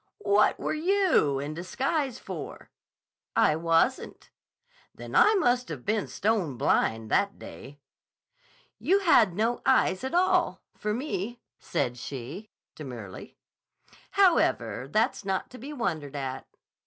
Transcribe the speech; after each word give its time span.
"What 0.25 0.59
were 0.59 0.73
you 0.73 1.37
in 1.37 1.53
disguise 1.53 2.17
for?" 2.17 2.71
"I 3.35 3.55
wasn't." 3.55 4.31
"Then 4.95 5.15
I 5.15 5.35
must 5.35 5.69
have 5.69 5.85
been 5.85 6.07
stone 6.07 6.57
blind 6.57 7.11
that 7.11 7.37
day!" 7.37 7.77
"You 8.79 9.01
had 9.01 9.35
no 9.35 9.61
eyes 9.63 10.03
at 10.03 10.15
all—for 10.15 10.91
me," 10.95 11.39
said 11.59 11.99
she 11.99 12.49
demurely. 12.73 13.37
"However, 14.17 14.87
that's 14.89 15.23
not 15.23 15.51
to 15.51 15.59
be 15.59 15.71
wondered 15.71 16.15
at." 16.15 16.47